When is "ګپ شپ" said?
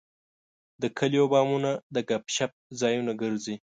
2.09-2.51